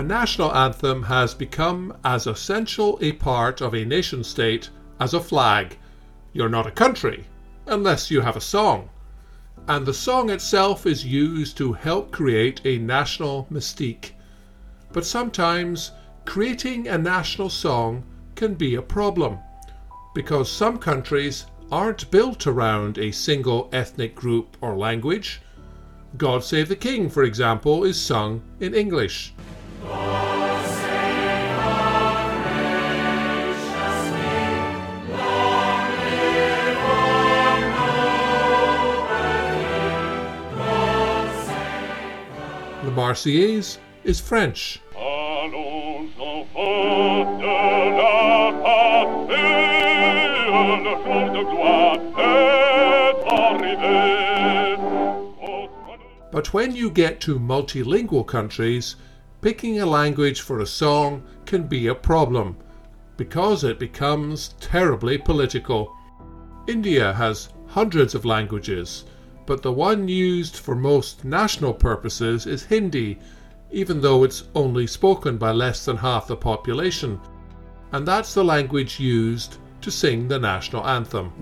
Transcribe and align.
a 0.00 0.02
national 0.02 0.50
anthem 0.54 1.02
has 1.02 1.34
become 1.34 1.94
as 2.06 2.26
essential 2.26 2.98
a 3.02 3.12
part 3.12 3.60
of 3.60 3.74
a 3.74 3.84
nation 3.84 4.24
state 4.24 4.70
as 4.98 5.12
a 5.12 5.20
flag. 5.20 5.76
You're 6.32 6.48
not 6.48 6.66
a 6.66 6.70
country 6.70 7.26
unless 7.66 8.10
you 8.10 8.22
have 8.22 8.34
a 8.34 8.40
song. 8.40 8.88
And 9.68 9.84
the 9.84 9.92
song 9.92 10.30
itself 10.30 10.86
is 10.86 11.04
used 11.04 11.58
to 11.58 11.74
help 11.74 12.12
create 12.12 12.62
a 12.64 12.78
national 12.78 13.46
mystique. 13.52 14.12
But 14.90 15.04
sometimes 15.04 15.90
creating 16.24 16.88
a 16.88 16.96
national 16.96 17.50
song 17.50 18.02
can 18.36 18.54
be 18.54 18.76
a 18.76 18.82
problem 18.96 19.38
because 20.14 20.50
some 20.50 20.78
countries 20.78 21.44
aren't 21.70 22.10
built 22.10 22.46
around 22.46 22.96
a 22.96 23.10
single 23.10 23.68
ethnic 23.70 24.14
group 24.14 24.56
or 24.62 24.78
language. 24.78 25.42
God 26.16 26.42
Save 26.42 26.70
the 26.70 26.74
King, 26.88 27.10
for 27.10 27.22
example, 27.22 27.84
is 27.84 28.00
sung 28.00 28.40
in 28.60 28.74
English. 28.74 29.34
Marseillaise 43.00 43.78
is 44.04 44.20
French. 44.20 44.78
But 56.30 56.52
when 56.52 56.76
you 56.76 56.90
get 56.90 57.22
to 57.22 57.38
multilingual 57.38 58.26
countries, 58.26 58.96
picking 59.40 59.80
a 59.80 59.86
language 59.86 60.42
for 60.42 60.60
a 60.60 60.66
song 60.66 61.22
can 61.46 61.62
be 61.62 61.86
a 61.86 61.94
problem 61.94 62.58
because 63.16 63.64
it 63.64 63.78
becomes 63.78 64.54
terribly 64.60 65.16
political. 65.16 65.96
India 66.68 67.14
has 67.14 67.48
hundreds 67.66 68.14
of 68.14 68.26
languages, 68.26 69.06
but 69.50 69.62
the 69.62 69.72
one 69.72 70.06
used 70.06 70.58
for 70.58 70.76
most 70.76 71.24
national 71.24 71.74
purposes 71.74 72.46
is 72.46 72.62
Hindi, 72.62 73.18
even 73.72 74.00
though 74.00 74.22
it's 74.22 74.44
only 74.54 74.86
spoken 74.86 75.38
by 75.38 75.50
less 75.50 75.84
than 75.84 75.96
half 75.96 76.28
the 76.28 76.36
population. 76.36 77.20
And 77.90 78.06
that's 78.06 78.32
the 78.32 78.44
language 78.44 79.00
used 79.00 79.56
to 79.80 79.90
sing 79.90 80.28
the 80.28 80.38
national 80.38 80.86
anthem. 80.86 81.32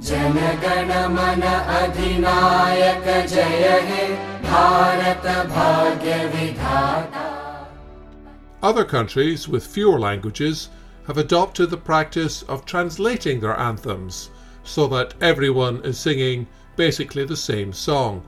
Other 8.62 8.84
countries 8.86 9.48
with 9.50 9.66
fewer 9.66 10.00
languages 10.00 10.70
have 11.06 11.18
adopted 11.18 11.68
the 11.68 11.76
practice 11.76 12.40
of 12.44 12.64
translating 12.64 13.40
their 13.40 13.58
anthems 13.58 14.30
so 14.64 14.86
that 14.86 15.12
everyone 15.20 15.84
is 15.84 15.98
singing 15.98 16.46
basically 16.78 17.24
the 17.24 17.36
same 17.36 17.72
song. 17.72 18.22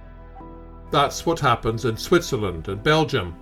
That's 0.91 1.25
what 1.25 1.39
happens 1.39 1.85
in 1.85 1.97
Switzerland 1.97 2.67
and 2.67 2.83
Belgium. 2.83 3.37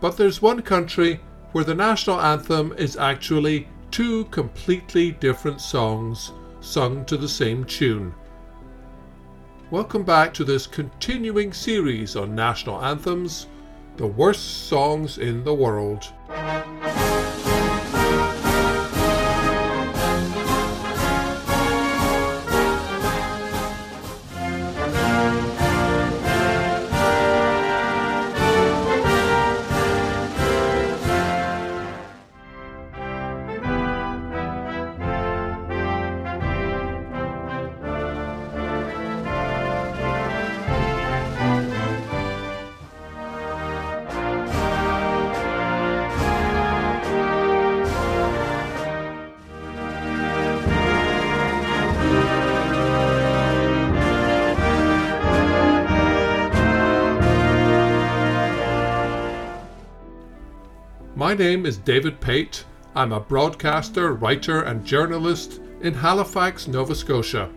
But 0.00 0.16
there's 0.16 0.40
one 0.40 0.62
country 0.62 1.20
where 1.50 1.64
the 1.64 1.74
national 1.74 2.20
anthem 2.20 2.72
is 2.78 2.96
actually 2.96 3.66
two 3.90 4.26
completely 4.26 5.10
different 5.10 5.60
songs 5.60 6.30
sung 6.60 7.04
to 7.06 7.16
the 7.16 7.28
same 7.28 7.64
tune. 7.64 8.14
Welcome 9.72 10.04
back 10.04 10.32
to 10.34 10.44
this 10.44 10.68
continuing 10.68 11.52
series 11.52 12.14
on 12.14 12.32
national 12.32 12.80
anthems, 12.80 13.48
the 13.96 14.06
worst 14.06 14.68
songs 14.68 15.18
in 15.18 15.42
the 15.42 15.54
world. 15.54 16.12
My 61.34 61.38
name 61.38 61.66
is 61.66 61.78
David 61.78 62.20
Pate. 62.20 62.64
I'm 62.94 63.10
a 63.10 63.18
broadcaster, 63.18 64.12
writer, 64.12 64.62
and 64.62 64.86
journalist 64.86 65.60
in 65.80 65.92
Halifax, 65.92 66.68
Nova 66.68 66.94
Scotia. 66.94 67.50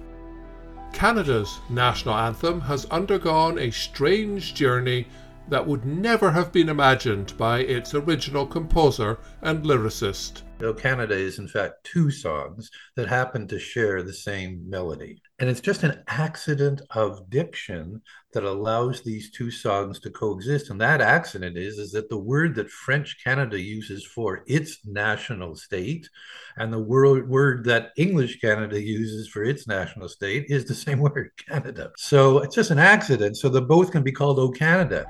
Canada's 0.94 1.60
national 1.70 2.16
anthem 2.16 2.60
has 2.62 2.86
undergone 2.86 3.60
a 3.60 3.70
strange 3.70 4.56
journey 4.56 5.06
that 5.48 5.68
would 5.68 5.86
never 5.86 6.32
have 6.32 6.52
been 6.52 6.70
imagined 6.70 7.38
by 7.38 7.60
its 7.60 7.94
original 7.94 8.48
composer 8.48 9.20
and 9.44 9.64
lyricist. 9.64 10.42
O 10.60 10.74
Canada 10.74 11.14
is, 11.14 11.38
in 11.38 11.48
fact, 11.48 11.84
two 11.84 12.10
songs 12.10 12.72
that 12.96 13.08
happen 13.08 13.48
to 13.48 13.60
share 13.60 14.02
the 14.02 14.12
same 14.12 14.68
melody. 14.68 15.22
And 15.40 15.52
it's 15.52 15.62
just 15.62 15.84
an 15.84 16.04
accident 16.08 16.82
of 16.92 17.30
diction 17.30 18.02
that 18.34 18.44
allows 18.44 19.02
these 19.02 19.30
two 19.30 19.52
songs 19.52 20.00
to 20.00 20.10
coexist. 20.10 20.72
And 20.72 20.82
that 20.82 21.00
accident 21.00 21.58
is, 21.58 21.78
is 21.78 21.92
that 21.92 22.10
the 22.10 22.18
word 22.18 22.56
that 22.56 22.72
French 22.72 23.24
Canada 23.24 23.62
uses 23.62 24.04
for 24.04 24.44
its 24.48 24.80
national 24.86 25.56
state 25.56 26.10
and 26.58 26.74
the 26.74 26.80
word, 26.80 27.30
word 27.30 27.64
that 27.66 27.92
English 27.98 28.42
Canada 28.42 28.82
uses 28.82 29.28
for 29.28 29.44
its 29.44 29.68
national 29.68 30.10
state 30.10 30.48
is 30.50 30.66
the 30.66 30.74
same 30.74 31.00
word, 31.02 31.30
Canada. 31.38 31.92
So 31.98 32.40
it's 32.40 32.56
just 32.56 32.72
an 32.72 32.80
accident. 32.80 33.38
So 33.38 33.48
the 33.48 33.62
both 33.62 33.92
can 33.92 34.02
be 34.02 34.12
called 34.12 34.40
O 34.40 34.50
Canada. 34.50 35.06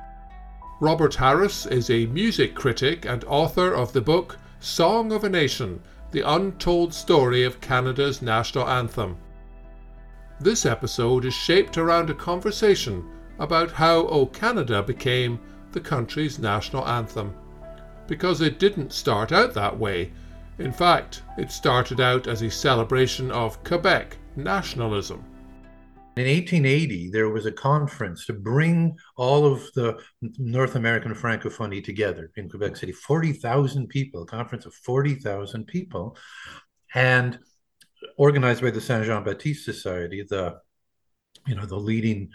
Robert 0.81 1.15
Harris 1.15 1.65
is 1.65 1.89
a 1.89 2.05
music 2.07 2.53
critic 2.53 3.05
and 3.05 3.23
author 3.23 3.73
of 3.73 3.93
the 3.93 4.01
book 4.01 4.37
Song 4.59 5.13
of 5.13 5.23
a 5.23 5.29
Nation 5.29 5.81
The 6.11 6.21
Untold 6.21 6.93
Story 6.93 7.45
of 7.45 7.61
Canada's 7.61 8.21
National 8.21 8.67
Anthem. 8.67 9.17
This 10.39 10.67
episode 10.67 11.25
is 11.25 11.33
shaped 11.33 11.79
around 11.79 12.11
a 12.11 12.13
conversation 12.13 13.03
about 13.39 13.71
how 13.71 14.05
O 14.07 14.27
Canada 14.27 14.83
became 14.83 15.39
the 15.71 15.79
country's 15.79 16.37
national 16.37 16.87
anthem. 16.87 17.33
Because 18.05 18.41
it 18.41 18.59
didn't 18.59 18.93
start 18.93 19.31
out 19.31 19.55
that 19.55 19.77
way. 19.77 20.13
In 20.59 20.71
fact, 20.71 21.23
it 21.39 21.51
started 21.51 21.99
out 21.99 22.27
as 22.27 22.43
a 22.43 22.51
celebration 22.51 23.31
of 23.31 23.63
Quebec 23.63 24.17
nationalism. 24.35 25.25
In 26.17 26.25
1880, 26.25 27.09
there 27.09 27.29
was 27.29 27.47
a 27.47 27.51
conference 27.51 28.27
to 28.27 28.33
bring 28.33 28.95
all 29.17 29.43
of 29.43 29.63
the 29.73 29.99
North 30.37 30.75
American 30.75 31.15
Francophonie 31.15 31.83
together 31.83 32.31
in 32.37 32.47
Quebec 32.47 32.75
City 32.75 32.91
40,000 32.91 33.87
people, 33.87 34.21
a 34.21 34.27
conference 34.27 34.67
of 34.67 34.73
40,000 34.75 35.65
people, 35.65 36.15
and 36.93 37.39
organized 38.17 38.61
by 38.61 38.71
the 38.71 38.81
Saint 38.81 39.05
Jean 39.05 39.23
Baptiste 39.23 39.65
Society, 39.65 40.25
the 40.27 40.59
you 41.45 41.55
know 41.55 41.65
the 41.65 41.77
leading 41.77 42.29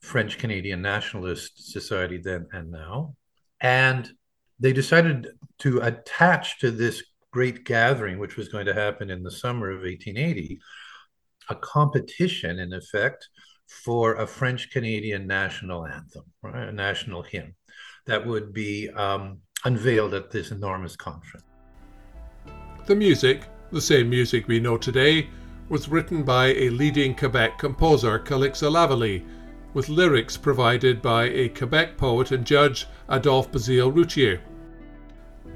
French 0.00 0.38
Canadian 0.38 0.82
nationalist 0.82 1.72
society 1.72 2.18
then 2.18 2.46
and 2.52 2.70
now. 2.70 3.16
And 3.60 4.08
they 4.60 4.72
decided 4.72 5.28
to 5.60 5.80
attach 5.80 6.58
to 6.60 6.70
this 6.70 7.02
great 7.32 7.64
gathering, 7.64 8.18
which 8.18 8.36
was 8.36 8.48
going 8.48 8.66
to 8.66 8.74
happen 8.74 9.10
in 9.10 9.22
the 9.22 9.30
summer 9.30 9.70
of 9.70 9.82
1880, 9.82 10.58
a 11.50 11.54
competition, 11.56 12.58
in 12.58 12.72
effect, 12.72 13.28
for 13.84 14.14
a 14.14 14.26
French 14.26 14.70
Canadian 14.70 15.26
national 15.26 15.86
anthem, 15.86 16.24
right? 16.42 16.68
a 16.68 16.72
national 16.72 17.22
hymn 17.22 17.54
that 18.06 18.24
would 18.26 18.52
be 18.52 18.88
um, 18.90 19.38
unveiled 19.64 20.14
at 20.14 20.30
this 20.30 20.50
enormous 20.50 20.96
conference. 20.96 21.44
The 22.86 22.96
music, 22.96 23.42
the 23.70 23.80
same 23.80 24.08
music 24.08 24.48
we 24.48 24.60
know 24.60 24.76
today, 24.76 25.28
was 25.68 25.88
written 25.88 26.22
by 26.22 26.46
a 26.54 26.70
leading 26.70 27.14
Quebec 27.14 27.58
composer, 27.58 28.18
Calixa 28.18 28.70
Lavallée, 28.70 29.22
with 29.74 29.88
lyrics 29.88 30.36
provided 30.36 31.02
by 31.02 31.24
a 31.24 31.48
Quebec 31.50 31.96
poet 31.96 32.32
and 32.32 32.44
judge, 32.44 32.86
Adolphe 33.08 33.52
Basile 33.52 33.92
Routhier. 33.92 34.40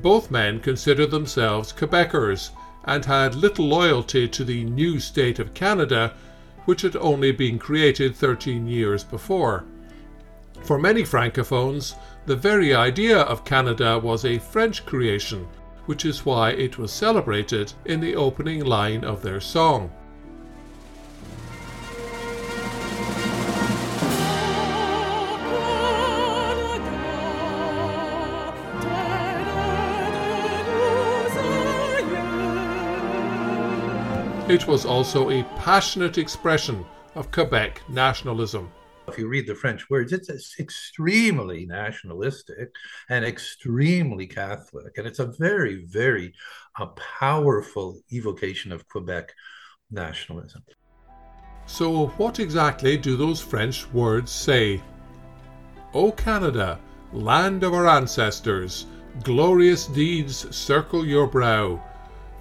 Both 0.03 0.31
men 0.31 0.61
considered 0.61 1.11
themselves 1.11 1.73
Quebecers 1.73 2.51
and 2.85 3.05
had 3.05 3.35
little 3.35 3.67
loyalty 3.67 4.29
to 4.29 4.45
the 4.45 4.65
new 4.65 5.01
state 5.01 5.39
of 5.39 5.55
Canada, 5.55 6.15
which 6.67 6.83
had 6.83 6.97
only 6.97 7.33
been 7.33 7.59
created 7.59 8.15
13 8.15 8.67
years 8.67 9.05
before. 9.05 9.65
For 10.63 10.79
many 10.79 11.03
Francophones, 11.03 11.95
the 12.27 12.37
very 12.37 12.75
idea 12.75 13.21
of 13.21 13.45
Canada 13.45 13.99
was 13.99 14.25
a 14.25 14.39
French 14.39 14.85
creation, 14.85 15.49
which 15.87 16.05
is 16.05 16.25
why 16.25 16.51
it 16.51 16.79
was 16.79 16.93
celebrated 16.93 17.73
in 17.85 18.01
the 18.01 18.15
opening 18.15 18.65
line 18.65 19.05
of 19.05 19.23
their 19.23 19.41
song. 19.41 19.91
It 34.49 34.67
was 34.67 34.85
also 34.85 35.31
a 35.31 35.45
passionate 35.57 36.19
expression 36.19 36.85
of 37.15 37.31
Quebec 37.31 37.81
nationalism. 37.89 38.71
If 39.09 39.19
you 39.19 39.27
read 39.27 39.49
the 39.49 39.55
French 39.55 39.91
words, 39.91 40.13
it's 40.13 40.59
extremely 40.61 41.67
nationalistic 41.67 42.71
and 43.09 43.25
extremely 43.25 44.27
Catholic. 44.27 44.97
And 44.97 45.07
it's 45.07 45.19
a 45.19 45.33
very, 45.39 45.85
very 45.87 46.33
uh, 46.79 46.87
powerful 47.19 48.01
evocation 48.13 48.71
of 48.71 48.87
Quebec 48.87 49.33
nationalism. 49.91 50.63
So, 51.67 52.09
what 52.17 52.39
exactly 52.39 52.97
do 52.97 53.17
those 53.17 53.41
French 53.41 53.91
words 53.93 54.31
say? 54.31 54.81
O 55.95 56.13
Canada, 56.13 56.79
land 57.13 57.65
of 57.65 57.75
our 57.75 57.89
ancestors, 57.89 58.87
glorious 59.23 59.87
deeds 59.87 60.55
circle 60.55 61.05
your 61.05 61.27
brow. 61.27 61.83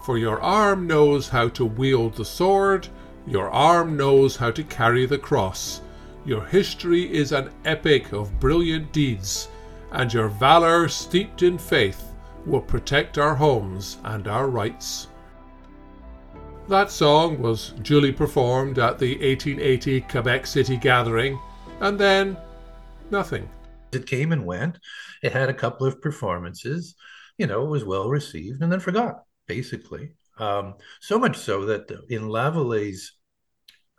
For 0.06 0.18
your 0.18 0.42
arm 0.42 0.88
knows 0.88 1.28
how 1.28 1.50
to 1.50 1.66
wield 1.66 2.16
the 2.16 2.26
sword, 2.26 2.88
your 3.28 3.50
arm 3.50 3.98
knows 3.98 4.36
how 4.36 4.52
to 4.52 4.64
carry 4.64 5.06
the 5.06 5.18
cross. 5.18 5.82
Your 6.24 6.46
history 6.46 7.12
is 7.12 7.32
an 7.32 7.52
epic 7.66 8.12
of 8.12 8.40
brilliant 8.40 8.92
deeds, 8.94 9.48
and 9.92 10.14
your 10.14 10.28
valour, 10.28 10.88
steeped 10.88 11.42
in 11.42 11.58
faith, 11.58 12.14
will 12.46 12.62
protect 12.62 13.18
our 13.18 13.36
homes 13.36 13.98
and 14.04 14.28
our 14.28 14.48
rights. 14.48 15.08
That 16.68 16.92
song 16.92 17.42
was 17.42 17.72
duly 17.82 18.12
performed 18.12 18.78
at 18.78 19.00
the 19.00 19.14
1880 19.16 20.02
Quebec 20.02 20.46
City 20.46 20.78
gathering, 20.78 21.40
and 21.80 22.00
then 22.00 22.38
nothing. 23.10 23.50
It 23.92 24.06
came 24.06 24.32
and 24.32 24.46
went. 24.46 24.80
It 25.24 25.34
had 25.34 25.50
a 25.50 25.54
couple 25.54 25.88
of 25.88 26.02
performances. 26.02 26.96
You 27.38 27.48
know, 27.48 27.64
it 27.64 27.70
was 27.70 27.84
well 27.84 28.10
received 28.10 28.62
and 28.62 28.72
then 28.72 28.80
forgot 28.80 29.24
basically. 29.48 30.14
Um, 30.38 30.76
so 31.02 31.20
much 31.20 31.38
so 31.38 31.66
that 31.66 31.92
in 32.10 32.30
Lavallee's 32.30 33.12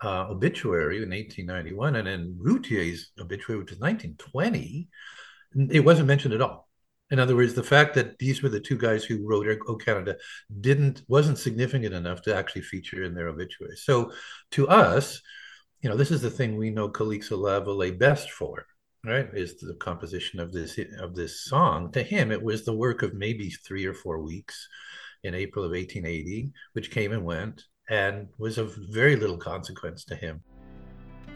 uh, 0.02 0.26
obituary 0.28 0.96
in 0.96 1.10
1891 1.10 1.96
and 1.96 2.08
in 2.08 2.37
Routhier's 2.38 3.12
obituary, 3.20 3.60
which 3.60 3.72
is 3.72 3.78
1920, 3.78 4.88
it 5.70 5.81
wasn't 5.81 6.08
mentioned 6.08 6.34
at 6.34 6.40
all. 6.40 6.69
In 7.10 7.19
other 7.19 7.37
words, 7.37 7.54
the 7.54 7.62
fact 7.62 7.94
that 7.94 8.19
these 8.19 8.43
were 8.43 8.49
the 8.49 8.58
two 8.58 8.78
guys 8.78 9.04
who 9.04 9.26
wrote 9.26 9.46
"O 9.69 9.76
Canada" 9.76 10.16
didn't 10.60 11.02
wasn't 11.08 11.38
significant 11.38 11.94
enough 11.94 12.22
to 12.22 12.34
actually 12.34 12.62
feature 12.62 13.04
in 13.04 13.14
their 13.14 13.28
obituary. 13.28 13.76
So, 13.76 14.12
to 14.52 14.66
us, 14.66 15.20
you 15.82 15.90
know, 15.90 15.96
this 15.96 16.10
is 16.10 16.22
the 16.22 16.31
thing 16.31 16.56
we 16.56 16.70
know 16.70 16.88
Calixa 16.88 17.37
Lavallee 17.37 17.98
best 17.98 18.31
for, 18.31 18.64
right? 19.05 19.28
Is 19.34 19.58
the 19.58 19.75
composition 19.75 20.40
of 20.40 20.52
this 20.52 20.78
of 20.98 21.14
this 21.14 21.44
song. 21.44 21.93
To 21.93 22.02
him, 22.02 22.32
it 22.32 22.43
was 22.43 22.64
the 22.64 22.72
work 22.72 23.02
of 23.02 23.12
maybe 23.12 23.50
three 23.50 23.84
or 23.84 23.94
four 23.94 24.22
weeks 24.22 24.66
in 25.22 25.34
April 25.34 25.66
of 25.66 25.72
1880, 25.72 26.50
which 26.72 26.90
came 26.90 27.12
and 27.12 27.25
went 27.25 27.62
and 27.93 28.27
was 28.39 28.56
of 28.56 28.75
very 28.75 29.17
little 29.17 29.37
consequence 29.37 30.03
to 30.03 30.15
him. 30.17 30.41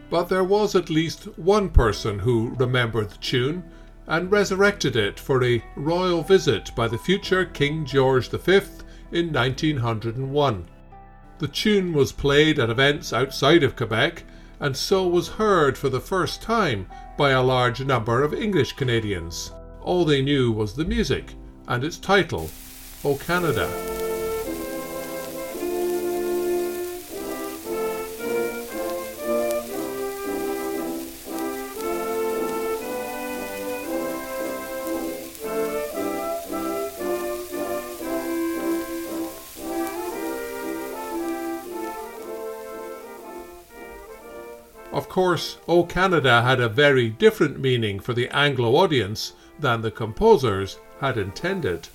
But 0.09 0.31
there 0.31 0.45
was 0.45 0.75
at 0.75 0.89
least 0.89 1.25
one 1.37 1.69
person 1.69 2.19
who 2.19 2.55
remembered 2.59 3.11
the 3.11 3.19
tune 3.19 3.63
and 4.07 4.33
resurrected 4.33 4.97
it 4.97 5.21
for 5.21 5.45
a 5.45 5.63
royal 5.77 6.23
visit 6.23 6.75
by 6.75 6.89
the 6.89 6.97
future 6.97 7.45
King 7.45 7.85
George 7.85 8.31
V 8.31 8.61
in 9.13 9.33
1901. 9.33 10.67
The 11.39 11.49
tune 11.49 11.93
was 11.93 12.11
played 12.13 12.59
at 12.59 12.71
events 12.71 13.13
outside 13.13 13.63
of 13.63 13.77
Quebec 13.77 14.25
and 14.59 14.75
so 14.75 15.07
was 15.07 15.29
heard 15.29 15.77
for 15.77 15.91
the 15.91 16.01
first 16.01 16.41
time 16.41 16.87
by 17.19 17.33
a 17.33 17.43
large 17.43 17.85
number 17.85 18.23
of 18.23 18.33
English 18.33 18.73
Canadians. 18.73 19.53
All 19.83 20.07
they 20.07 20.23
knew 20.23 20.51
was 20.51 20.75
the 20.75 20.87
music 20.87 21.35
and 21.69 21.85
its 21.85 21.99
title, 21.99 22.49
O 23.05 23.17
Canada. 23.17 23.96
Course, 45.17 45.57
O 45.67 45.83
Canada 45.83 46.43
had 46.43 46.61
a 46.61 46.69
very 46.69 47.09
different 47.09 47.59
meaning 47.59 47.99
for 47.99 48.13
the 48.13 48.29
Anglo 48.37 48.77
audience 48.77 49.33
than 49.59 49.81
the 49.81 49.91
composers 49.91 50.79
had 51.01 51.17
intended. 51.17 51.89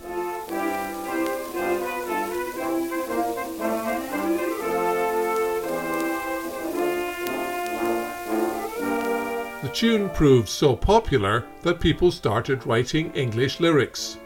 The 9.62 9.70
tune 9.72 10.10
proved 10.10 10.50
so 10.50 10.76
popular 10.76 11.46
that 11.62 11.80
people 11.80 12.10
started 12.10 12.66
writing 12.66 13.14
English 13.14 13.60
lyrics. 13.60 14.18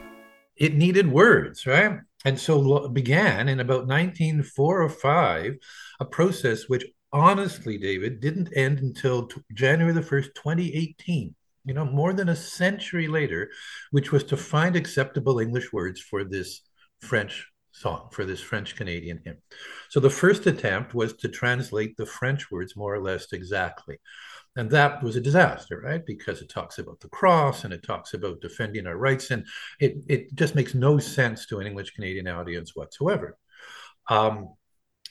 It 0.55 0.73
needed 0.73 1.11
words, 1.11 1.67
right? 1.67 1.99
And 2.23 2.39
so 2.39 2.87
began 2.87 3.49
in 3.49 3.59
about 3.59 3.87
1904 3.87 4.81
or 4.81 4.87
5 4.89 5.57
a 5.99 6.05
process 6.05 6.69
which 6.69 6.85
honestly, 7.15 7.77
David, 7.77 8.19
didn't 8.19 8.55
end 8.55 8.79
until 8.79 9.27
t- 9.27 9.41
January 9.53 9.93
the 9.93 10.01
1st, 10.01 10.35
2018. 10.35 11.33
You 11.63 11.73
know, 11.73 11.85
more 11.85 12.13
than 12.13 12.29
a 12.29 12.35
century 12.35 13.07
later, 13.07 13.49
which 13.89 14.11
was 14.11 14.23
to 14.25 14.37
find 14.37 14.75
acceptable 14.75 15.39
English 15.39 15.73
words 15.73 15.99
for 15.99 16.23
this 16.23 16.61
French 16.99 17.47
song, 17.71 18.09
for 18.11 18.23
this 18.23 18.41
French 18.41 18.75
Canadian 18.75 19.21
hymn. 19.23 19.37
So 19.89 19.99
the 19.99 20.09
first 20.09 20.45
attempt 20.45 20.93
was 20.93 21.13
to 21.13 21.29
translate 21.29 21.97
the 21.97 22.05
French 22.05 22.51
words 22.51 22.75
more 22.75 22.93
or 22.93 23.01
less 23.01 23.31
exactly. 23.33 23.97
And 24.57 24.69
that 24.71 25.01
was 25.01 25.15
a 25.15 25.21
disaster, 25.21 25.81
right? 25.81 26.05
Because 26.05 26.41
it 26.41 26.49
talks 26.49 26.77
about 26.77 26.99
the 26.99 27.09
cross 27.09 27.63
and 27.63 27.73
it 27.73 27.83
talks 27.83 28.13
about 28.13 28.41
defending 28.41 28.87
our 28.87 28.97
rights. 28.97 29.31
And 29.31 29.45
it, 29.79 30.03
it 30.07 30.35
just 30.35 30.53
makes 30.53 30.75
no 30.75 30.99
sense 30.99 31.45
to 31.47 31.59
an 31.59 31.67
English 31.67 31.91
Canadian 31.91 32.27
audience 32.27 32.75
whatsoever. 32.75 33.37
Um, 34.07 34.53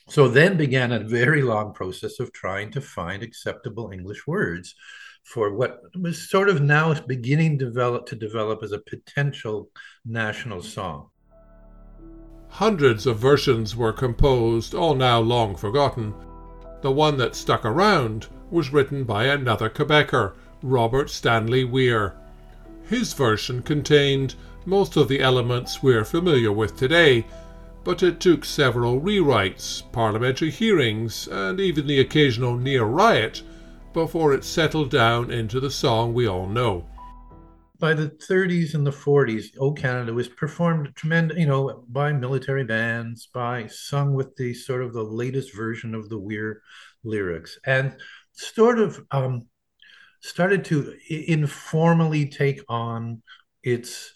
so 0.09 0.29
then 0.29 0.57
began 0.57 0.93
a 0.93 1.01
very 1.01 1.43
long 1.43 1.73
process 1.73 2.21
of 2.21 2.33
trying 2.33 2.71
to 2.71 2.81
find 2.81 3.23
acceptable 3.23 3.91
English 3.93 4.27
words 4.27 4.75
for 5.25 5.55
what 5.55 5.81
was 5.99 6.29
sort 6.29 6.49
of 6.49 6.61
now 6.61 6.95
beginning 7.01 7.57
develop, 7.57 8.07
to 8.07 8.15
develop 8.15 8.63
as 8.63 8.73
a 8.73 8.79
potential 8.79 9.71
national 10.05 10.63
song. 10.63 11.09
Hundreds 12.49 13.07
of 13.07 13.19
versions 13.19 13.75
were 13.75 13.93
composed, 13.93 14.75
all 14.75 14.95
now 14.95 15.19
long 15.19 15.57
forgotten. 15.57 16.15
The 16.83 16.91
one 16.93 17.17
that 17.17 17.35
stuck 17.35 17.65
around 17.65 18.29
was 18.51 18.73
written 18.73 19.05
by 19.05 19.25
another 19.25 19.71
Quebecer, 19.71 20.35
Robert 20.63 21.11
Stanley 21.11 21.65
Weir. 21.65 22.15
His 22.89 23.15
version 23.15 23.63
contained 23.63 24.35
most 24.67 24.97
of 24.97 25.09
the 25.09 25.21
elements 25.21 25.83
we're 25.83 26.05
familiar 26.05 26.53
with 26.53 26.77
today, 26.77 27.27
but 27.85 28.03
it 28.03 28.19
took 28.19 28.45
several 28.45 29.01
rewrites, 29.01 29.83
parliamentary 29.93 30.51
hearings, 30.51 31.29
and 31.29 31.61
even 31.61 31.87
the 31.87 32.01
occasional 32.01 32.57
near 32.57 32.85
riot 32.85 33.43
before 33.93 34.33
it 34.33 34.43
settled 34.43 34.91
down 34.91 35.31
into 35.31 35.61
the 35.61 35.71
song 35.71 36.15
we 36.15 36.27
all 36.27 36.47
know. 36.47 36.87
By 37.79 37.93
the 37.93 38.09
30s 38.09 38.75
and 38.75 38.87
the 38.87 38.91
40s, 38.91 39.57
O 39.59 39.73
Canada 39.73 40.15
was 40.15 40.29
performed 40.29 40.95
tremendous, 40.97 41.37
you 41.37 41.47
know, 41.47 41.85
by 41.89 42.13
military 42.13 42.65
bands, 42.65 43.29
by 43.33 43.67
sung 43.67 44.15
with 44.15 44.35
the 44.37 44.55
sort 44.55 44.83
of 44.83 44.95
the 44.95 45.03
latest 45.03 45.55
version 45.55 45.95
of 45.95 46.09
the 46.09 46.19
Weir 46.19 46.63
lyrics. 47.05 47.59
And 47.67 47.95
sort 48.33 48.79
of 48.79 49.05
um, 49.11 49.47
started 50.21 50.65
to 50.65 50.95
informally 51.09 52.27
take 52.27 52.63
on 52.69 53.23
its 53.63 54.15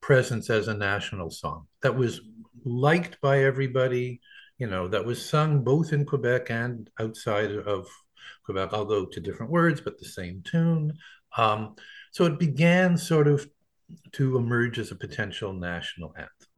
presence 0.00 0.50
as 0.50 0.68
a 0.68 0.74
national 0.74 1.30
song 1.30 1.66
that 1.82 1.96
was 1.96 2.20
liked 2.64 3.20
by 3.20 3.44
everybody, 3.44 4.20
you 4.58 4.66
know, 4.66 4.88
that 4.88 5.04
was 5.04 5.24
sung 5.24 5.64
both 5.64 5.92
in 5.92 6.04
Quebec 6.04 6.50
and 6.50 6.90
outside 7.00 7.50
of 7.50 7.88
Quebec, 8.44 8.72
although 8.72 9.06
to 9.06 9.20
different 9.20 9.52
words, 9.52 9.80
but 9.80 9.98
the 9.98 10.04
same 10.04 10.42
tune. 10.44 10.92
Um, 11.36 11.74
so 12.10 12.24
it 12.24 12.38
began 12.38 12.96
sort 12.96 13.26
of 13.26 13.48
to 14.12 14.36
emerge 14.36 14.78
as 14.78 14.90
a 14.90 14.96
potential 14.96 15.52
national 15.52 16.14
anthem. 16.16 16.48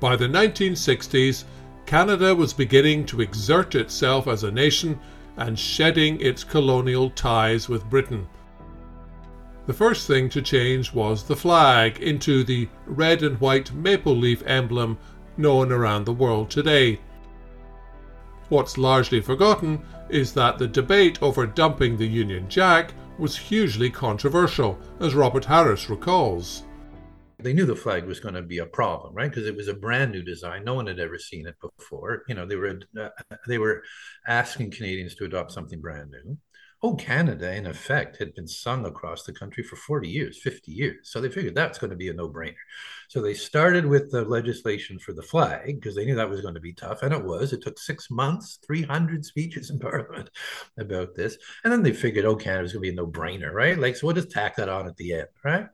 By 0.00 0.16
the 0.16 0.26
1960s, 0.26 1.44
Canada 1.86 2.34
was 2.34 2.52
beginning 2.52 3.06
to 3.06 3.20
exert 3.20 3.74
itself 3.74 4.26
as 4.26 4.44
a 4.44 4.50
nation 4.50 4.98
and 5.36 5.58
shedding 5.58 6.20
its 6.20 6.44
colonial 6.44 7.10
ties 7.10 7.68
with 7.68 7.88
Britain. 7.90 8.26
The 9.66 9.72
first 9.72 10.06
thing 10.06 10.28
to 10.30 10.42
change 10.42 10.92
was 10.92 11.24
the 11.24 11.36
flag 11.36 12.00
into 12.00 12.44
the 12.44 12.68
red 12.86 13.22
and 13.22 13.40
white 13.40 13.72
maple 13.72 14.14
leaf 14.14 14.42
emblem 14.46 14.98
known 15.38 15.72
around 15.72 16.04
the 16.04 16.12
world 16.12 16.50
today. 16.50 17.00
What's 18.50 18.76
largely 18.76 19.22
forgotten 19.22 19.82
is 20.10 20.34
that 20.34 20.58
the 20.58 20.68
debate 20.68 21.22
over 21.22 21.46
dumping 21.46 21.96
the 21.96 22.06
Union 22.06 22.46
Jack 22.48 22.92
was 23.18 23.38
hugely 23.38 23.88
controversial, 23.88 24.78
as 25.00 25.14
Robert 25.14 25.46
Harris 25.46 25.88
recalls. 25.88 26.64
They 27.38 27.54
knew 27.54 27.64
the 27.64 27.74
flag 27.74 28.04
was 28.04 28.20
going 28.20 28.34
to 28.34 28.42
be 28.42 28.58
a 28.58 28.66
problem, 28.66 29.14
right? 29.14 29.30
Because 29.30 29.46
it 29.46 29.56
was 29.56 29.68
a 29.68 29.74
brand 29.74 30.12
new 30.12 30.22
design. 30.22 30.64
No 30.64 30.74
one 30.74 30.86
had 30.86 31.00
ever 31.00 31.18
seen 31.18 31.46
it 31.46 31.56
before. 31.60 32.22
You 32.28 32.34
know, 32.34 32.46
they 32.46 32.56
were 32.56 32.80
uh, 32.98 33.08
they 33.46 33.58
were 33.58 33.82
asking 34.26 34.70
Canadians 34.72 35.14
to 35.16 35.24
adopt 35.24 35.52
something 35.52 35.80
brand 35.80 36.10
new. 36.10 36.38
Oh, 36.84 36.94
Canada, 36.94 37.50
in 37.54 37.64
effect, 37.64 38.18
had 38.18 38.34
been 38.34 38.46
sung 38.46 38.84
across 38.84 39.22
the 39.22 39.32
country 39.32 39.62
for 39.62 39.74
40 39.74 40.06
years, 40.06 40.38
50 40.42 40.70
years. 40.70 41.08
So 41.08 41.18
they 41.18 41.30
figured 41.30 41.54
that's 41.54 41.78
going 41.78 41.92
to 41.92 41.96
be 41.96 42.10
a 42.10 42.12
no 42.12 42.28
brainer. 42.28 42.56
So 43.08 43.22
they 43.22 43.32
started 43.32 43.86
with 43.86 44.10
the 44.10 44.22
legislation 44.26 44.98
for 44.98 45.14
the 45.14 45.22
flag 45.22 45.80
because 45.80 45.94
they 45.94 46.04
knew 46.04 46.14
that 46.16 46.28
was 46.28 46.42
going 46.42 46.52
to 46.52 46.60
be 46.60 46.74
tough. 46.74 47.02
And 47.02 47.14
it 47.14 47.24
was. 47.24 47.54
It 47.54 47.62
took 47.62 47.78
six 47.78 48.10
months, 48.10 48.58
300 48.66 49.24
speeches 49.24 49.70
in 49.70 49.78
Parliament 49.80 50.28
about 50.78 51.14
this. 51.14 51.38
And 51.64 51.72
then 51.72 51.82
they 51.82 51.94
figured, 51.94 52.26
oh, 52.26 52.36
Canada 52.36 52.64
was 52.64 52.74
going 52.74 52.82
to 52.82 52.90
be 52.90 52.94
a 52.94 53.00
no 53.00 53.06
brainer, 53.06 53.50
right? 53.50 53.78
Like, 53.78 53.96
so 53.96 54.06
we'll 54.06 54.16
just 54.16 54.30
tack 54.30 54.56
that 54.56 54.68
on 54.68 54.86
at 54.86 54.98
the 54.98 55.14
end, 55.14 55.28
right? 55.42 55.68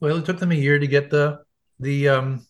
Well, 0.00 0.16
it 0.16 0.24
took 0.24 0.40
them 0.40 0.50
a 0.50 0.56
year 0.56 0.80
to 0.80 0.86
get 0.88 1.10
the, 1.10 1.44
the, 1.78 2.08
um, 2.08 2.44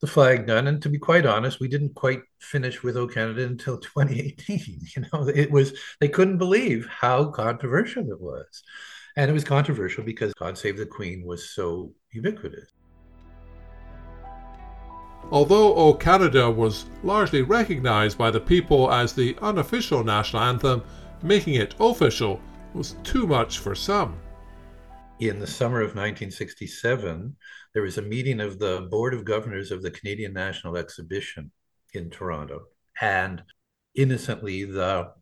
the 0.00 0.08
flag 0.08 0.48
done. 0.48 0.66
And 0.66 0.82
to 0.82 0.88
be 0.88 0.98
quite 0.98 1.24
honest, 1.24 1.60
we 1.60 1.68
didn't 1.68 1.94
quite 1.94 2.22
finish 2.38 2.82
with 2.82 2.96
O 2.96 3.06
Canada 3.06 3.44
until 3.44 3.78
2018. 3.78 4.80
You 4.96 5.04
know, 5.12 5.28
it 5.28 5.50
was 5.50 5.78
they 6.00 6.08
couldn't 6.08 6.38
believe 6.38 6.86
how 6.86 7.26
controversial 7.26 8.10
it 8.10 8.20
was. 8.20 8.62
And 9.16 9.30
it 9.30 9.34
was 9.34 9.44
controversial 9.44 10.04
because 10.04 10.34
God 10.34 10.58
Save 10.58 10.76
the 10.76 10.86
Queen 10.86 11.24
was 11.24 11.48
so 11.48 11.92
ubiquitous. 12.12 12.70
Although 15.30 15.74
O 15.74 15.94
Canada 15.94 16.50
was 16.50 16.84
largely 17.02 17.42
recognized 17.42 18.16
by 18.16 18.30
the 18.30 18.40
people 18.40 18.92
as 18.92 19.12
the 19.12 19.36
unofficial 19.42 20.04
national 20.04 20.42
anthem, 20.42 20.82
making 21.22 21.54
it 21.54 21.74
official 21.80 22.40
was 22.74 22.96
too 23.02 23.26
much 23.26 23.58
for 23.58 23.74
some. 23.74 24.18
In 25.18 25.38
the 25.38 25.46
summer 25.46 25.80
of 25.80 25.96
1967, 25.96 27.34
there 27.72 27.82
was 27.82 27.96
a 27.98 28.02
meeting 28.02 28.38
of 28.38 28.58
the 28.58 28.86
Board 28.90 29.14
of 29.14 29.24
Governors 29.24 29.70
of 29.72 29.82
the 29.82 29.90
Canadian 29.90 30.34
National 30.34 30.76
Exhibition 30.76 31.50
in 31.96 32.10
Toronto. 32.10 32.66
And 33.00 33.42
innocently, 33.94 34.64
the 34.64 35.12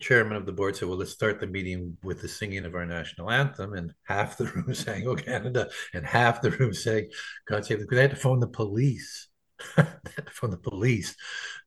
chairman 0.00 0.36
of 0.36 0.46
the 0.46 0.52
board 0.52 0.76
said, 0.76 0.88
Well, 0.88 0.98
let's 0.98 1.12
start 1.12 1.40
the 1.40 1.46
meeting 1.46 1.96
with 2.02 2.20
the 2.20 2.28
singing 2.28 2.64
of 2.64 2.74
our 2.74 2.86
national 2.86 3.30
anthem. 3.30 3.72
And 3.74 3.92
half 4.04 4.36
the 4.36 4.46
room 4.46 4.74
sang, 4.74 5.06
Oh, 5.06 5.16
Canada, 5.16 5.68
and 5.94 6.04
half 6.04 6.42
the 6.42 6.50
room 6.50 6.74
sang, 6.74 7.08
God 7.46 7.64
save 7.64 7.80
the 7.80 7.86
Queen. 7.86 7.96
They 7.96 8.02
had 8.02 8.10
to 8.10 8.16
phone 8.16 8.40
the 8.40 8.48
police. 8.48 9.28
they 9.76 9.84
had 10.16 10.26
to 10.26 10.32
phone 10.32 10.50
the 10.50 10.58
police 10.58 11.16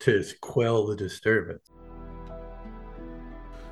to 0.02 0.24
quell 0.42 0.86
the 0.86 0.96
disturbance. 0.96 1.68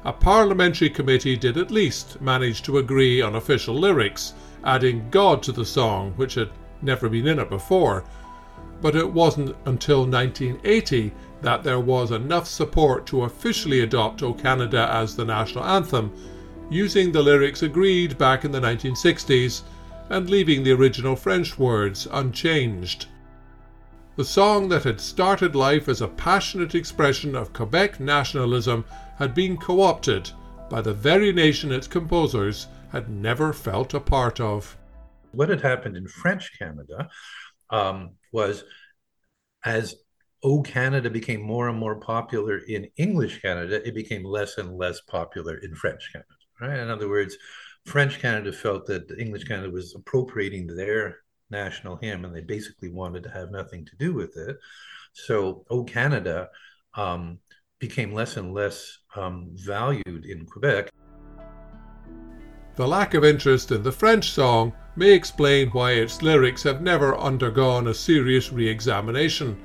A 0.05 0.13
parliamentary 0.13 0.89
committee 0.89 1.36
did 1.36 1.57
at 1.57 1.69
least 1.69 2.22
manage 2.22 2.62
to 2.63 2.77
agree 2.77 3.22
on 3.22 3.36
official 3.36 3.75
lyrics 3.75 4.34
adding 4.63 5.07
God 5.10 5.43
to 5.43 5.51
the 5.51 5.65
song, 5.65 6.13
which 6.15 6.36
had 6.36 6.50
never 6.81 7.10
been 7.10 7.27
in 7.27 7.39
it 7.39 7.50
before. 7.50 8.05
But 8.81 8.96
it 8.96 9.12
wasn't 9.12 9.55
until 9.65 10.05
1980 10.05 11.12
that 11.41 11.63
there 11.63 11.79
was 11.79 12.12
enough 12.12 12.48
support 12.48 13.05
to 13.07 13.24
officially 13.24 13.81
adopt 13.81 14.24
O 14.24 14.34
Canada 14.34 14.89
as 14.91 15.15
the 15.15 15.25
national 15.25 15.63
anthem, 15.63 16.12
using 16.69 17.12
the 17.12 17.22
lyrics 17.22 17.63
agreed 17.63 18.17
back 18.17 18.43
in 18.46 18.51
the 18.51 18.60
1960s 18.60 19.62
and 20.10 20.29
leaving 20.29 20.63
the 20.63 20.72
original 20.72 21.15
French 21.15 21.57
words 21.57 22.07
unchanged. 22.12 23.07
The 24.15 24.25
song 24.25 24.69
that 24.69 24.84
had 24.84 25.00
started 25.00 25.55
life 25.55 25.88
as 25.88 26.01
a 26.01 26.07
passionate 26.07 26.74
expression 26.74 27.36
of 27.36 27.53
Quebec 27.53 28.00
nationalism 28.00 28.84
had 29.17 29.36
been 29.36 29.57
co 29.57 29.81
opted 29.81 30.31
by 30.69 30.81
the 30.81 30.93
very 30.93 31.31
nation 31.31 31.72
its 31.72 31.88
composers 31.88 32.67
had 32.91 33.10
never 33.10 33.53
felt 33.53 33.93
a 33.93 34.00
part 34.00 34.39
of. 34.39 34.75
What 35.31 35.50
had 35.50 35.62
happened 35.62 35.98
in 35.98 36.07
French 36.07 36.51
Canada 36.57 37.10
um, 37.69 38.12
was 38.38 38.63
as 39.65 39.96
O 40.44 40.62
Canada 40.62 41.10
became 41.10 41.41
more 41.41 41.67
and 41.70 41.79
more 41.79 42.00
popular 42.00 42.60
in 42.60 42.88
English 42.96 43.41
Canada, 43.41 43.75
it 43.88 43.96
became 43.96 44.24
less 44.24 44.60
and 44.60 44.77
less 44.77 45.01
popular 45.01 45.56
in 45.58 45.74
French 45.74 46.03
Canada. 46.13 46.36
Right? 46.62 46.79
In 46.79 46.89
other 46.89 47.10
words, 47.10 47.36
French 47.86 48.20
Canada 48.20 48.51
felt 48.53 48.86
that 48.86 49.10
English 49.17 49.46
Canada 49.46 49.72
was 49.72 49.96
appropriating 49.96 50.67
their 50.67 51.17
national 51.50 51.96
hymn 51.96 52.25
and 52.25 52.36
they 52.36 52.41
basically 52.41 52.89
wanted 52.89 53.24
to 53.24 53.32
have 53.32 53.50
nothing 53.50 53.84
to 53.86 53.96
do 53.98 54.13
with 54.13 54.38
it. 54.38 54.56
So 55.13 55.65
O 55.72 55.84
Canada 55.84 56.50
um, 56.94 57.39
became 57.79 58.13
less 58.13 58.38
and 58.38 58.53
less 58.53 59.00
um, 59.15 59.50
valued 59.53 60.25
in 60.25 60.46
Quebec. 60.46 60.91
The 62.75 62.88
lack 62.88 63.15
of 63.15 63.24
interest 63.25 63.72
in 63.72 63.82
the 63.82 63.91
French 63.91 64.29
song 64.29 64.74
may 64.97 65.13
explain 65.13 65.69
why 65.69 65.91
its 65.91 66.21
lyrics 66.21 66.63
have 66.63 66.81
never 66.81 67.17
undergone 67.17 67.87
a 67.87 67.93
serious 67.93 68.51
re 68.51 68.67
examination. 68.67 69.55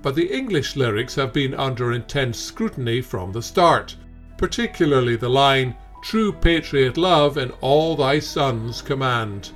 But 0.00 0.14
the 0.14 0.32
English 0.32 0.76
lyrics 0.76 1.14
have 1.16 1.32
been 1.32 1.54
under 1.54 1.92
intense 1.92 2.38
scrutiny 2.38 3.02
from 3.02 3.32
the 3.32 3.42
start, 3.42 3.96
particularly 4.38 5.16
the 5.16 5.28
line, 5.28 5.74
True 6.04 6.32
patriot 6.32 6.98
love 6.98 7.38
in 7.38 7.50
all 7.62 7.96
thy 7.96 8.18
sons 8.18 8.82
command. 8.82 9.52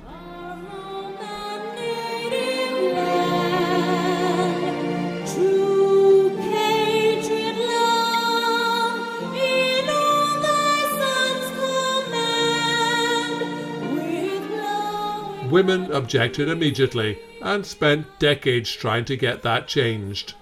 Women 15.49 15.91
objected 15.91 16.47
immediately 16.47 17.19
and 17.41 17.65
spent 17.65 18.19
decades 18.19 18.71
trying 18.71 19.05
to 19.05 19.17
get 19.17 19.41
that 19.41 19.67
changed. 19.67 20.33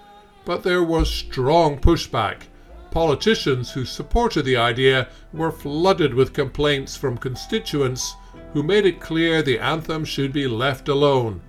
But 0.44 0.64
there 0.64 0.84
was 0.84 1.10
strong 1.10 1.80
pushback. 1.80 2.44
Politicians 2.92 3.72
who 3.72 3.86
supported 3.86 4.44
the 4.44 4.58
idea 4.58 5.08
were 5.32 5.52
flooded 5.52 6.14
with 6.14 6.34
complaints 6.34 6.98
from 6.98 7.18
constituents 7.18 8.16
who 8.54 8.64
made 8.64 8.86
it 8.86 9.00
clear 9.00 9.42
the 9.42 9.60
anthem 9.60 10.04
should 10.04 10.34
be 10.34 10.48
left 10.48 10.90
alone. 10.90 11.42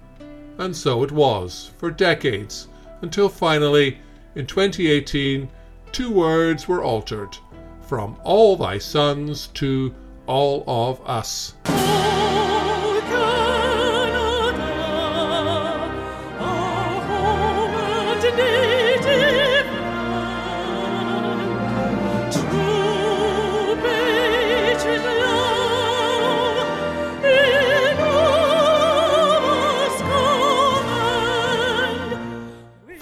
And 0.58 0.76
so 0.76 1.02
it 1.02 1.12
was, 1.12 1.72
for 1.78 1.90
decades, 1.90 2.68
until 3.02 3.28
finally, 3.28 3.98
in 4.34 4.46
2018, 4.46 5.48
two 5.90 6.10
words 6.10 6.68
were 6.68 6.82
altered 6.82 7.36
from 7.80 8.16
all 8.22 8.56
thy 8.56 8.78
sons 8.78 9.48
to 9.54 9.94
all 10.26 10.62
of 10.66 11.00
us. 11.08 11.54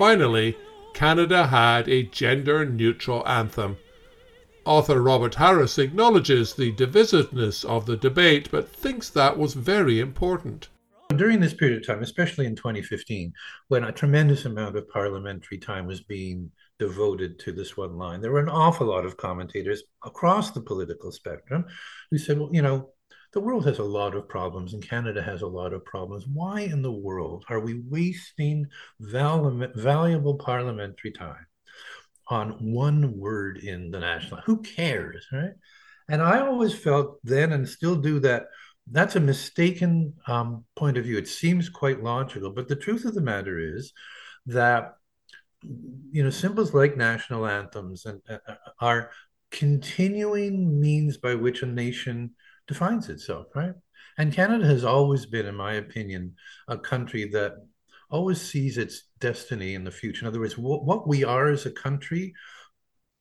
Finally, 0.07 0.57
Canada 0.95 1.49
had 1.49 1.89
a 1.89 2.05
gender 2.05 2.65
neutral 2.65 3.27
anthem. 3.27 3.77
Author 4.65 5.03
Robert 5.03 5.35
Harris 5.35 5.81
acknowledges 5.81 6.55
the 6.55 6.71
divisiveness 6.75 7.65
of 7.65 7.87
the 7.87 7.97
debate 7.97 8.49
but 8.53 8.69
thinks 8.69 9.11
that 9.11 9.37
was 9.37 9.55
very 9.55 9.99
important. 9.99 10.69
During 11.09 11.41
this 11.41 11.55
period 11.55 11.79
of 11.79 11.87
time, 11.89 12.05
especially 12.05 12.47
in 12.47 12.55
2015, 12.55 13.33
when 13.67 13.83
a 13.83 13.91
tremendous 13.91 14.45
amount 14.45 14.77
of 14.77 14.89
parliamentary 14.89 15.59
time 15.59 15.89
was 15.89 16.03
being 16.03 16.53
devoted 16.79 17.41
to 17.41 17.51
this 17.51 17.77
one 17.77 17.99
line, 17.99 18.21
there 18.21 18.31
were 18.31 18.39
an 18.39 18.49
awful 18.49 18.87
lot 18.87 19.05
of 19.05 19.17
commentators 19.17 19.83
across 20.05 20.53
the 20.53 20.61
political 20.61 21.11
spectrum 21.11 21.65
who 22.13 22.19
said, 22.19 22.39
well, 22.39 22.51
you 22.53 22.63
know, 22.63 22.91
the 23.37 23.41
world 23.43 23.67
has 23.67 23.81
a 23.81 23.85
lot 23.85 24.15
of 24.15 24.27
problems 24.31 24.73
and 24.73 24.83
Canada 24.83 25.23
has 25.23 25.43
a 25.43 25.47
lot 25.47 25.75
of 25.75 25.85
problems. 25.85 26.27
Why 26.27 26.63
in 26.63 26.81
the 26.81 26.91
world 26.91 27.45
are 27.51 27.61
we 27.61 27.83
wasting 27.87 28.67
val- 28.99 29.69
valuable 29.75 30.37
parliamentary 30.37 31.11
time 31.11 31.47
on 32.29 32.53
one 32.73 33.19
word 33.19 33.59
in 33.59 33.91
the 33.91 34.01
national? 34.01 34.41
Who 34.47 34.63
cares, 34.63 35.27
right? 35.31 35.53
And 36.09 36.23
I 36.23 36.41
always 36.41 36.73
felt 36.73 37.19
then 37.25 37.53
and 37.53 37.69
still 37.69 37.97
do 37.97 38.21
that 38.21 38.47
that's 38.91 39.17
a 39.17 39.21
mistaken 39.21 40.15
um, 40.27 40.65
point 40.75 40.97
of 40.97 41.05
view. 41.05 41.19
It 41.19 41.29
seems 41.29 41.69
quite 41.69 42.03
logical, 42.03 42.53
but 42.53 42.69
the 42.69 42.77
truth 42.77 43.05
of 43.05 43.15
the 43.15 43.21
matter 43.21 43.59
is 43.59 43.93
that 44.47 44.95
you 45.63 46.25
know 46.25 46.31
symbols 46.31 46.73
like 46.73 46.97
national 46.97 47.47
anthems 47.47 48.07
and 48.07 48.23
uh, 48.31 48.55
are 48.81 49.11
continuing 49.51 50.81
means 50.81 51.19
by 51.19 51.35
which 51.35 51.63
a 51.63 51.67
nation 51.67 52.31
defines 52.67 53.09
itself, 53.09 53.47
right? 53.55 53.75
And 54.19 54.33
Canada 54.33 54.67
has 54.67 54.85
always 54.85 55.27
been, 55.27 55.47
in 55.47 55.55
my 55.55 55.75
opinion, 55.75 56.35
a 56.69 56.79
country 56.79 57.29
that 57.31 57.55
always 58.11 58.41
sees 58.41 58.79
its 58.79 59.05
destiny 59.21 59.75
in 59.75 59.85
the 59.85 59.91
future. 59.91 60.25
In 60.25 60.29
other 60.29 60.41
words, 60.41 60.57
what 60.57 61.09
we 61.09 61.25
are 61.25 61.49
as 61.49 61.67
a 61.67 61.71
country 61.71 62.35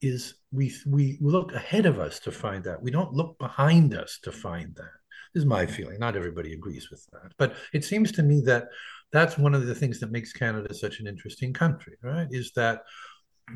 is 0.01 0.35
we 0.51 0.73
we 0.85 1.17
look 1.21 1.53
ahead 1.53 1.85
of 1.85 1.99
us 1.99 2.19
to 2.19 2.31
find 2.31 2.63
that. 2.65 2.81
We 2.81 2.91
don't 2.91 3.13
look 3.13 3.37
behind 3.39 3.93
us 3.93 4.19
to 4.23 4.31
find 4.31 4.75
that. 4.75 4.91
This 5.33 5.41
is 5.41 5.45
my 5.45 5.65
feeling. 5.65 5.99
Not 5.99 6.15
everybody 6.15 6.53
agrees 6.53 6.89
with 6.91 7.05
that, 7.11 7.33
but 7.37 7.55
it 7.73 7.83
seems 7.83 8.11
to 8.13 8.23
me 8.23 8.41
that 8.45 8.67
that's 9.11 9.37
one 9.37 9.53
of 9.53 9.65
the 9.65 9.75
things 9.75 9.99
that 9.99 10.11
makes 10.11 10.33
Canada 10.33 10.73
such 10.73 10.99
an 10.99 11.07
interesting 11.07 11.53
country, 11.53 11.95
right? 12.01 12.27
Is 12.31 12.51
that 12.55 12.83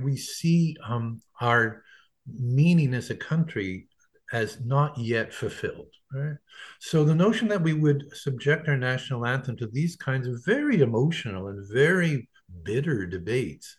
we 0.01 0.17
see 0.17 0.75
um, 0.87 1.21
our 1.41 1.83
meaning 2.27 2.93
as 2.93 3.09
a 3.09 3.15
country 3.15 3.87
as 4.31 4.59
not 4.63 4.97
yet 4.97 5.33
fulfilled. 5.33 5.93
Right? 6.13 6.37
So 6.79 7.03
the 7.03 7.15
notion 7.15 7.47
that 7.49 7.61
we 7.61 7.73
would 7.73 8.15
subject 8.15 8.67
our 8.67 8.77
national 8.77 9.25
anthem 9.25 9.57
to 9.57 9.67
these 9.67 9.95
kinds 9.95 10.27
of 10.27 10.43
very 10.45 10.81
emotional 10.81 11.47
and 11.47 11.67
very 11.71 12.27
bitter 12.63 13.05
debates, 13.05 13.75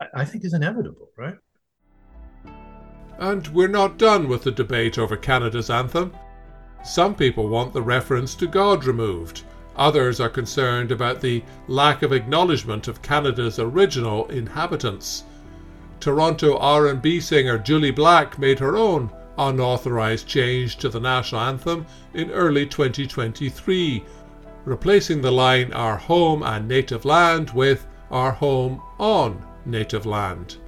I, 0.00 0.06
I 0.22 0.24
think 0.24 0.44
is 0.44 0.54
inevitable, 0.54 1.10
right? 1.16 1.36
And 3.18 3.46
we're 3.48 3.68
not 3.68 3.98
done 3.98 4.28
with 4.28 4.42
the 4.42 4.50
debate 4.50 4.98
over 4.98 5.16
Canada's 5.16 5.70
anthem. 5.70 6.12
Some 6.84 7.14
people 7.14 7.48
want 7.48 7.72
the 7.72 7.82
reference 7.82 8.34
to 8.36 8.46
God 8.46 8.84
removed. 8.84 9.42
Others 9.76 10.20
are 10.20 10.28
concerned 10.28 10.92
about 10.92 11.20
the 11.20 11.42
lack 11.66 12.02
of 12.02 12.12
acknowledgement 12.12 12.86
of 12.86 13.02
Canada's 13.02 13.58
original 13.58 14.26
inhabitants. 14.26 15.24
Toronto 15.98 16.58
R&B 16.58 17.20
singer 17.20 17.58
Jully 17.58 17.94
Black 17.94 18.38
made 18.38 18.58
her 18.58 18.76
own 18.76 19.10
unauthorized 19.38 20.26
change 20.26 20.76
to 20.76 20.88
the 20.88 21.00
national 21.00 21.40
anthem 21.40 21.86
in 22.14 22.30
early 22.30 22.66
2023, 22.66 24.04
replacing 24.64 25.20
the 25.20 25.30
line 25.30 25.72
Our 25.72 25.96
home 25.96 26.42
and 26.42 26.68
native 26.68 27.04
land 27.04 27.50
with 27.50 27.86
Our 28.10 28.32
home 28.32 28.82
on 28.98 29.44
native 29.66 30.06
land. 30.06 30.58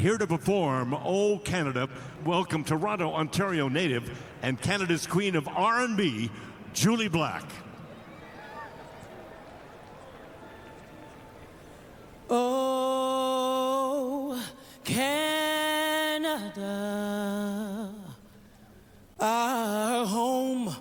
Here 0.00 0.18
to 0.18 0.26
perform, 0.26 0.94
"Oh 0.94 1.40
Canada," 1.44 1.88
welcome 2.24 2.62
Toronto, 2.62 3.12
Ontario 3.12 3.68
native 3.68 4.22
and 4.42 4.60
Canada's 4.60 5.08
queen 5.08 5.34
of 5.34 5.48
R&B, 5.48 6.30
Jully 6.72 7.10
Black. 7.10 7.42
Oh, 12.30 14.40
Canada, 14.84 15.77
our 19.20 20.06
home 20.06 20.74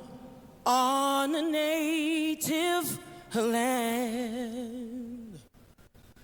on 0.65 1.35
a 1.35 1.41
native 1.41 2.99
land. 3.33 5.39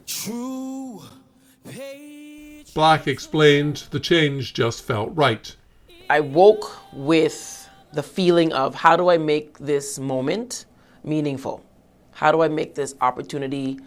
True 0.05 0.83
Black 2.73 3.07
explained 3.07 3.83
the 3.91 3.99
change 3.99 4.55
just 4.55 4.83
felt 4.83 5.15
right. 5.15 5.55
I 6.09 6.21
woke 6.21 6.75
with 6.91 7.69
the 7.93 8.01
feeling 8.01 8.51
of 8.51 8.73
how 8.73 8.97
do 8.97 9.11
I 9.11 9.19
make 9.19 9.59
this 9.59 9.99
moment 9.99 10.65
meaningful? 11.03 11.63
How 12.11 12.31
do 12.31 12.41
I 12.41 12.47
make 12.47 12.73
this 12.73 12.95
opportunity 12.99 13.79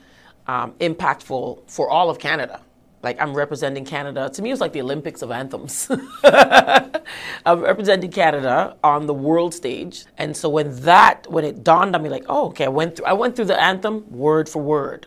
um, 0.47 0.73
impactful 0.79 1.69
for 1.69 1.91
all 1.91 2.09
of 2.09 2.21
Canada? 2.21 2.61
Like 3.03 3.21
I'm 3.21 3.35
representing 3.35 3.85
Canada. 3.85 4.31
To 4.31 4.43
me, 4.43 4.51
it 4.51 4.53
was 4.53 4.61
like 4.61 4.73
the 4.73 4.81
Olympics 4.81 5.23
of 5.23 5.31
anthems. 5.31 5.91
I'm 6.25 7.61
representing 7.61 8.11
Canada 8.11 8.77
on 8.83 9.07
the 9.07 9.15
world 9.15 9.55
stage, 9.55 10.07
and 10.19 10.37
so 10.37 10.49
when 10.49 10.75
that, 10.81 11.31
when 11.31 11.45
it 11.45 11.63
dawned 11.63 11.95
on 11.95 12.03
me, 12.03 12.09
like, 12.09 12.25
oh, 12.29 12.49
okay, 12.49 12.65
I 12.65 12.69
went 12.69 12.97
through, 12.97 13.07
I 13.07 13.13
went 13.13 13.37
through 13.37 13.45
the 13.47 13.61
anthem 13.61 14.11
word 14.11 14.49
for 14.49 14.61
word, 14.61 15.07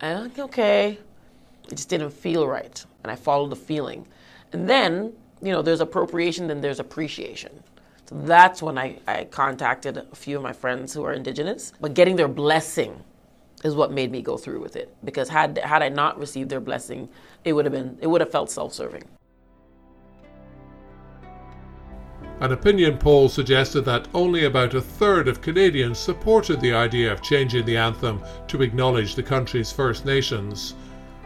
and 0.00 0.18
I'm 0.18 0.24
like, 0.24 0.38
okay, 0.38 0.98
it 1.70 1.74
just 1.76 1.88
didn't 1.88 2.10
feel 2.10 2.46
right, 2.48 2.84
and 3.02 3.12
I 3.12 3.16
followed 3.16 3.50
the 3.50 3.56
feeling, 3.56 4.06
and 4.52 4.68
then 4.68 5.12
you 5.42 5.52
know, 5.52 5.62
there's 5.62 5.80
appropriation, 5.80 6.48
then 6.48 6.60
there's 6.60 6.80
appreciation. 6.80 7.62
So 8.06 8.16
that's 8.20 8.62
when 8.62 8.78
I, 8.78 8.98
I 9.06 9.24
contacted 9.24 9.98
a 9.98 10.16
few 10.16 10.36
of 10.36 10.42
my 10.42 10.52
friends 10.52 10.94
who 10.94 11.04
are 11.04 11.12
indigenous. 11.12 11.72
But 11.80 11.94
getting 11.94 12.16
their 12.16 12.28
blessing 12.28 13.04
is 13.64 13.74
what 13.74 13.92
made 13.92 14.10
me 14.10 14.22
go 14.22 14.36
through 14.36 14.60
with 14.60 14.76
it. 14.76 14.94
Because 15.04 15.28
had 15.28 15.58
had 15.58 15.82
I 15.82 15.88
not 15.88 16.18
received 16.18 16.50
their 16.50 16.60
blessing, 16.60 17.08
it 17.44 17.52
would 17.52 17.64
have 17.64 17.72
been 17.72 17.98
it 18.00 18.06
would 18.06 18.20
have 18.20 18.30
felt 18.30 18.50
self-serving. 18.50 19.04
An 22.40 22.52
opinion 22.52 22.98
poll 22.98 23.28
suggested 23.28 23.82
that 23.82 24.06
only 24.14 24.44
about 24.44 24.74
a 24.74 24.80
third 24.80 25.26
of 25.26 25.40
Canadians 25.40 25.98
supported 25.98 26.60
the 26.60 26.72
idea 26.72 27.12
of 27.12 27.20
changing 27.20 27.64
the 27.64 27.76
anthem 27.76 28.22
to 28.46 28.62
acknowledge 28.62 29.16
the 29.16 29.22
country's 29.24 29.72
First 29.72 30.06
Nations. 30.06 30.74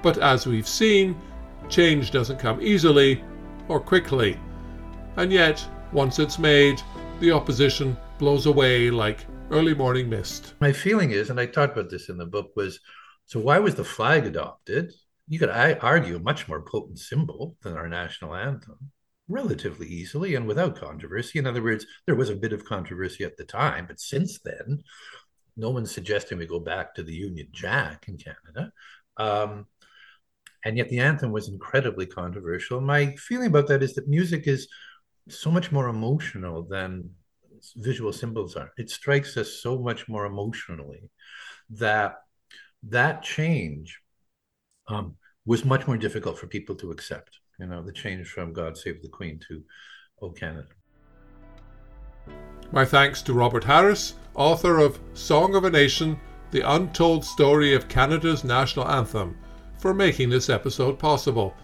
But 0.02 0.16
as 0.18 0.46
we've 0.46 0.66
seen, 0.66 1.20
change 1.68 2.12
doesn't 2.12 2.38
come 2.38 2.62
easily 2.62 3.22
or 3.68 3.78
quickly. 3.78 4.38
And 5.16 5.30
yet, 5.30 5.62
once 5.92 6.18
it's 6.18 6.38
made, 6.38 6.80
the 7.20 7.30
opposition 7.30 7.94
blows 8.18 8.46
away 8.46 8.90
like 8.90 9.26
early 9.50 9.74
morning 9.74 10.09
mist. 10.09 10.55
My 10.61 10.72
feeling 10.72 11.11
is, 11.11 11.31
and 11.31 11.38
I 11.38 11.46
talked 11.46 11.76
about 11.76 11.90
this 11.90 12.09
in 12.09 12.16
the 12.16 12.26
book, 12.26 12.52
was 12.57 12.81
so 13.26 13.40
why 13.40 13.59
was 13.59 13.74
the 13.74 13.85
flag 13.85 14.26
adopted? 14.26 14.92
You 15.28 15.38
could 15.38 15.50
argue 15.50 16.16
a 16.16 16.20
much 16.20 16.48
more 16.48 16.62
potent 16.62 16.98
symbol 16.98 17.57
than 17.62 17.76
our 17.76 17.88
national 17.88 18.35
anthem 18.35 18.90
relatively 19.28 19.87
easily 19.87 20.35
and 20.35 20.46
without 20.46 20.76
controversy. 20.76 21.38
In 21.38 21.46
other 21.46 21.62
words, 21.62 21.87
there 22.07 22.14
was 22.14 22.28
a 22.28 22.37
bit 22.37 22.52
of 22.52 22.64
controversy 22.64 23.24
at 23.24 23.37
the 23.37 23.44
time, 23.44 23.87
but 23.87 24.00
since 24.00 24.40
then, 24.40 24.83
no 25.57 25.70
one's 25.70 25.90
suggesting 25.90 26.38
we 26.38 26.46
go 26.46 26.61
back 26.61 26.94
to 26.94 27.02
the 27.02 27.14
Union 27.14 27.48
Jack 27.52 28.07
in 28.09 28.18
Canada. 28.18 28.72
Um, 29.16 29.66
and 30.64 30.76
yet 30.76 30.88
the 30.88 31.00
anthem 31.00 31.33
was 31.33 31.48
incredibly 31.48 32.07
controversial. 32.07 32.81
My 32.81 33.14
feeling 33.16 33.48
about 33.48 33.68
that 33.68 33.83
is 33.83 33.94
that 33.94 34.09
music 34.09 34.46
is 34.46 34.68
so 35.28 35.50
much 35.50 35.72
more 35.72 35.88
emotional 35.88 36.62
than 36.62 37.11
visual 37.77 38.12
symbols 38.12 38.57
are. 38.57 38.70
It 38.77 38.90
strikes 38.90 39.37
us 39.37 39.61
so 39.61 39.79
much 39.79 40.09
more 40.09 40.27
emotionally 40.27 41.11
that 41.70 42.16
that 42.83 43.22
change 43.22 44.01
um, 44.88 45.16
was 45.46 45.64
much 45.64 45.87
more 45.87 45.96
difficult 45.96 46.38
for 46.38 46.46
people 46.46 46.75
to 46.77 46.90
accept. 46.90 47.38
You 47.59 47.66
know, 47.66 47.83
the 47.83 47.92
change 47.92 48.29
from 48.29 48.53
God 48.53 48.77
Save 48.77 49.03
the 49.03 49.09
Queen 49.09 49.40
to 49.48 49.62
Oh 50.20 50.31
Canada. 50.31 50.68
My 52.72 52.85
thanks 52.85 53.22
to 53.22 53.35
Robert 53.35 53.64
Harris, 53.64 54.14
author 54.35 54.79
of 54.79 54.98
Song 55.14 55.55
of 55.55 55.64
a 55.64 55.70
Nation 55.70 56.18
The 56.51 56.68
Untold 56.72 57.25
Story 57.25 57.75
of 57.75 57.88
Canada's 57.88 58.44
National 58.44 58.88
Anthem, 58.88 59.37
for 59.79 59.92
making 59.92 60.31
this 60.31 60.48
episode 60.48 60.98
possible 60.98 61.55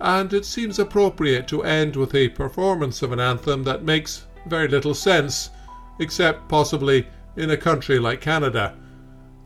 and 0.00 0.32
it 0.32 0.44
seems 0.44 0.78
appropriate 0.78 1.48
to 1.48 1.62
end 1.62 1.96
with 1.96 2.14
a 2.14 2.28
performance 2.30 3.02
of 3.02 3.12
an 3.12 3.20
anthem 3.20 3.64
that 3.64 3.82
makes 3.82 4.26
very 4.46 4.68
little 4.68 4.94
sense, 4.94 5.50
except 5.98 6.48
possibly 6.48 7.06
in 7.36 7.50
a 7.50 7.56
country 7.56 7.98
like 7.98 8.20
Canada 8.20 8.74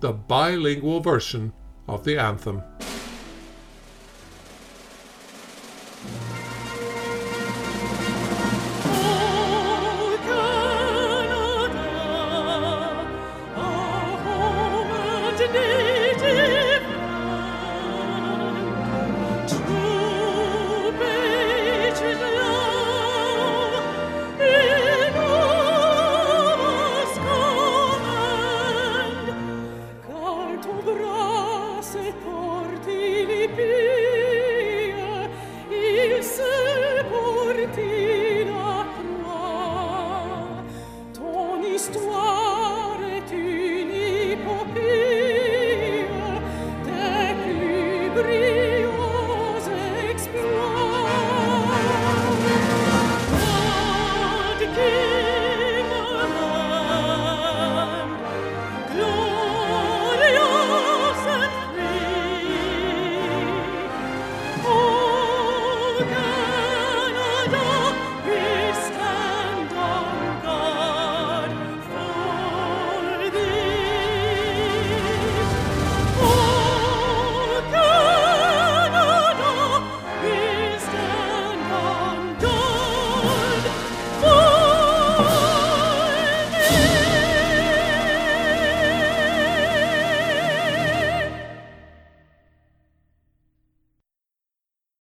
the 0.01 0.13
bilingual 0.13 1.01
version 1.01 1.53
of 1.87 2.05
the 2.05 2.19
anthem. 2.19 2.63